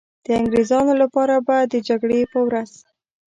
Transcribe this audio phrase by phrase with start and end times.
[0.25, 2.71] د انګریزانو لپاره به د جګړې په ورځ.